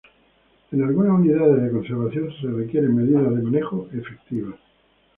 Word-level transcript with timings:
En 0.71 0.81
algunas 0.83 1.19
unidades 1.19 1.61
de 1.61 1.69
conservación 1.71 2.33
se 2.41 2.47
requieren 2.47 2.95
medidas 2.95 3.21
de 3.35 3.39
manejo 3.43 3.87
efectivas. 3.93 4.59